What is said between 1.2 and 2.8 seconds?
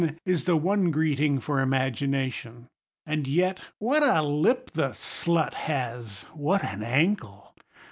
for Imagination.